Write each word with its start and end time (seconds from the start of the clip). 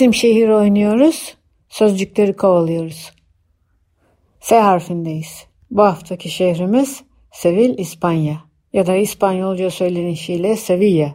İsim 0.00 0.14
şehir 0.14 0.48
oynuyoruz, 0.48 1.34
sözcükleri 1.68 2.36
kovalıyoruz. 2.36 3.12
S 4.40 4.60
harfindeyiz. 4.60 5.46
Bu 5.70 5.82
haftaki 5.82 6.30
şehrimiz 6.30 7.02
Sevil, 7.32 7.78
İspanya 7.78 8.44
ya 8.72 8.86
da 8.86 8.96
İspanyolca 8.96 9.70
söylenişiyle 9.70 10.56
Sevilla. 10.56 11.14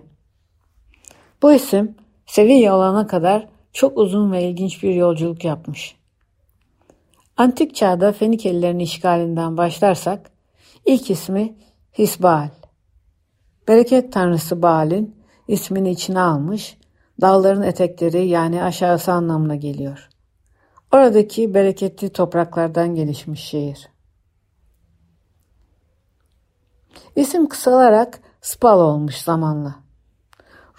Bu 1.42 1.54
isim 1.54 1.96
Sevilla 2.26 2.76
olana 2.76 3.08
kadar 3.08 3.48
çok 3.74 3.98
uzun 3.98 4.32
ve 4.32 4.44
ilginç 4.44 4.84
bir 4.84 4.94
yolculuk 4.96 5.44
yapmış. 5.44 5.96
Antik 7.38 7.76
çağda 7.76 8.12
Fenikelilerin 8.12 8.80
işgalinden 8.80 9.58
başlarsak 9.58 10.32
ilk 10.86 11.12
ismi 11.12 11.56
Hisbal. 11.98 12.50
Bereket 13.68 14.14
tanrısı 14.14 14.62
Baal'in 14.62 15.16
ismini 15.48 15.92
içine 15.92 16.20
almış, 16.20 16.78
dağların 17.22 17.62
etekleri 17.62 18.28
yani 18.28 18.64
aşağısı 18.64 19.12
anlamına 19.12 19.56
geliyor. 19.56 20.10
Oradaki 20.94 21.54
bereketli 21.54 22.10
topraklardan 22.10 22.96
gelişmiş 22.96 23.44
şehir. 23.44 23.90
İsim 27.16 27.50
kısalarak 27.50 28.20
Spal 28.42 28.80
olmuş 28.80 29.18
zamanla. 29.18 29.76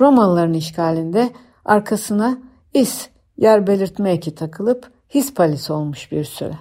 Romalıların 0.00 0.54
işgalinde 0.54 1.32
arkasına 1.64 2.38
is 2.74 3.08
yer 3.36 3.66
belirtme 3.66 4.10
eki 4.10 4.34
takılıp 4.34 4.92
Hispalis 5.14 5.70
olmuş 5.70 6.12
bir 6.12 6.24
süre. 6.24 6.58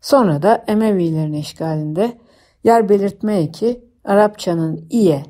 Sonra 0.00 0.42
da 0.42 0.64
Emevilerin 0.66 1.32
işgalinde 1.32 2.18
yer 2.64 2.88
belirtme 2.88 3.38
eki 3.38 3.84
Arapçanın 4.04 4.86
iye 4.90 5.24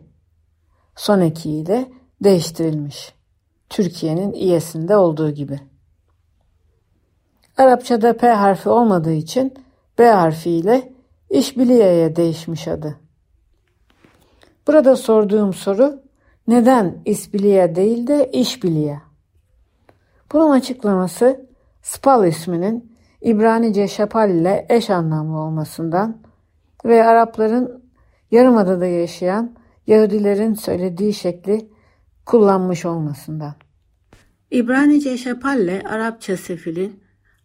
son 0.97 1.21
ekiyle 1.21 1.93
değiştirilmiş. 2.25 3.15
Türkiye'nin 3.71 4.33
iyesinde 4.33 4.97
olduğu 4.97 5.31
gibi. 5.31 5.61
Arapçada 7.57 8.17
P 8.17 8.29
harfi 8.29 8.69
olmadığı 8.69 9.13
için 9.13 9.55
B 9.99 10.07
harfiyle 10.07 10.93
İşbiliye'ye 11.31 12.17
değişmiş 12.17 12.69
adı. 12.69 12.97
Burada 14.67 14.97
sorduğum 14.97 15.55
soru 15.55 16.03
neden 16.49 17.03
İsbiliye 17.05 17.75
değil 17.75 18.07
de 18.07 18.31
İşbiliye? 18.33 19.01
Bunun 20.33 20.51
açıklaması 20.51 21.49
Spal 21.83 22.27
isminin 22.27 22.93
İbranice 23.21 23.89
şapal 23.89 24.31
ile 24.31 24.67
eş 24.69 24.91
anlamlı 24.91 25.39
olmasından 25.39 26.17
ve 26.85 27.05
Arapların 27.05 27.85
Yarımada'da 28.31 28.87
yaşayan 28.87 29.57
Yahudilerin 29.87 30.55
söylediği 30.55 31.13
şekli 31.15 31.69
kullanmış 32.29 32.85
olmasından. 32.85 33.55
İbranice 34.51 35.19
şapal 35.19 35.61
ile 35.61 35.83
Arapça 35.89 36.37
sefilin 36.37 37.01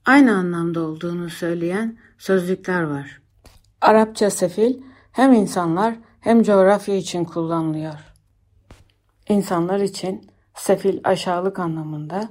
aynı 0.05 0.35
anlamda 0.35 0.81
olduğunu 0.81 1.29
söyleyen 1.29 1.97
sözlükler 2.17 2.83
var. 2.83 3.22
Arapça 3.81 4.29
sefil 4.29 4.81
hem 5.11 5.33
insanlar 5.33 5.95
hem 6.19 6.43
coğrafya 6.43 6.95
için 6.95 7.23
kullanılıyor. 7.23 7.99
İnsanlar 9.29 9.79
için 9.79 10.29
sefil 10.55 10.99
aşağılık 11.03 11.59
anlamında, 11.59 12.29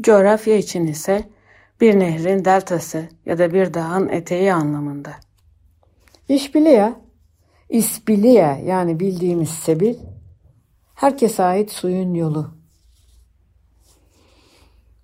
coğrafya 0.00 0.56
için 0.56 0.86
ise 0.86 1.28
bir 1.80 1.98
nehrin 1.98 2.44
deltası 2.44 3.08
ya 3.26 3.38
da 3.38 3.52
bir 3.52 3.74
dağın 3.74 4.08
eteği 4.08 4.54
anlamında. 4.54 5.12
İşbiliya, 6.28 7.00
isbiliya 7.68 8.56
yani 8.56 9.00
bildiğimiz 9.00 9.50
sebil, 9.50 9.94
herkese 11.02 11.42
ait 11.42 11.70
suyun 11.72 12.14
yolu. 12.14 12.50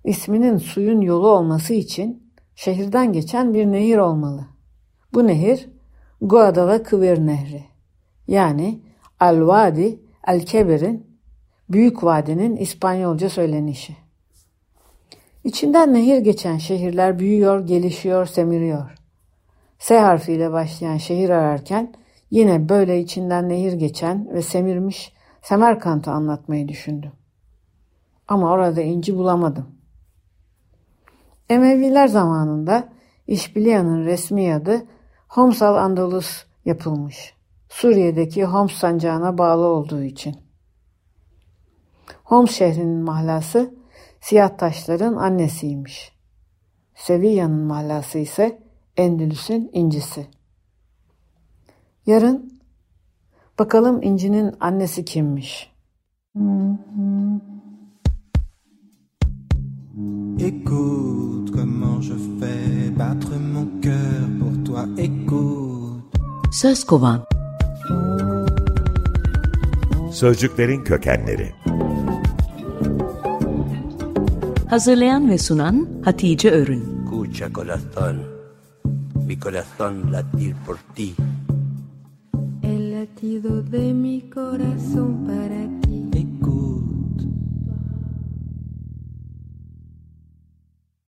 İsminin 0.03 0.57
suyun 0.57 1.01
yolu 1.01 1.27
olması 1.27 1.73
için 1.73 2.33
şehirden 2.55 3.13
geçen 3.13 3.53
bir 3.53 3.65
nehir 3.65 3.97
olmalı. 3.97 4.45
Bu 5.13 5.27
nehir 5.27 5.69
Guadalquivir 6.21 7.17
Nehri 7.27 7.63
yani 8.27 8.79
Al-Vadi 9.19 9.99
El-Kebir'in 10.27 11.07
Büyük 11.69 12.03
Vadi'nin 12.03 12.55
İspanyolca 12.55 13.29
söylenişi. 13.29 13.95
İçinden 15.43 15.93
nehir 15.93 16.17
geçen 16.17 16.57
şehirler 16.57 17.19
büyüyor, 17.19 17.67
gelişiyor, 17.67 18.25
semiriyor. 18.25 18.95
S 19.79 19.99
harfiyle 19.99 20.51
başlayan 20.51 20.97
şehir 20.97 21.29
ararken 21.29 21.93
yine 22.31 22.69
böyle 22.69 22.99
içinden 22.99 23.49
nehir 23.49 23.73
geçen 23.73 24.33
ve 24.33 24.41
semirmiş 24.41 25.18
Semerkant'ı 25.41 26.11
anlatmayı 26.11 26.67
düşündüm. 26.67 27.11
Ama 28.27 28.51
orada 28.51 28.81
inci 28.81 29.15
bulamadım. 29.15 29.75
Emeviler 31.49 32.07
zamanında 32.07 32.89
İşbiliyanın 33.29 34.05
resmi 34.05 34.53
adı 34.53 34.85
Homs 35.27 35.61
al-Andalus 35.61 36.45
yapılmış. 36.65 37.33
Suriye'deki 37.69 38.45
Homs 38.45 38.73
sancağına 38.73 39.37
bağlı 39.37 39.65
olduğu 39.65 40.03
için. 40.03 40.35
Homs 42.23 42.51
şehrinin 42.51 43.03
mahlası 43.03 43.73
siyah 44.21 44.57
taşların 44.57 45.15
annesiymiş. 45.15 46.11
Sevilla'nın 46.95 47.61
mahlası 47.61 48.17
ise 48.17 48.63
Endülüs'ün 48.97 49.69
incisi. 49.73 50.27
Yarın 52.05 52.58
bakalım 53.59 54.03
incinin 54.03 54.55
annesi 54.59 55.05
kimmiş? 55.05 55.69
Écoute 60.39 61.51
comment 61.51 62.01
je 62.01 62.13
fais 62.39 62.99
battre 62.99 63.37
mon 63.53 63.67
cœur 63.81 64.39
pour 64.39 64.63
toi. 64.65 64.85
Écoute. 64.97 66.19
Söz 66.51 66.83
kovan. 66.83 67.21
Sözcüklerin 70.11 70.83
kökenleri. 70.83 71.51
Hazırlayan 74.69 75.29
ve 75.29 75.37
sunan 75.37 75.87
Hatice 76.05 76.51
Örün. 76.51 76.99
Escucha 77.09 77.49
corazón, 77.49 78.17
mi 79.27 79.39
corazón 79.39 80.11
latir 80.11 80.55
por 80.65 80.77
ti. 80.95 81.15
De 83.21 83.93
mi 83.93 84.21
corazón 84.29 85.25
para 85.27 85.67
ti. 85.67 85.78